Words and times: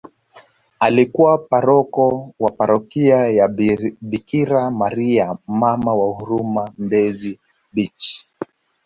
Alikuwa 0.79 1.37
paroko 1.37 2.33
wa 2.39 2.51
parokia 2.51 3.27
ya 3.27 3.47
Bikira 4.01 4.71
maria 4.71 5.37
Mama 5.47 5.93
wa 5.93 6.13
huruma 6.13 6.73
mbezi 6.77 7.39
baech 7.73 8.25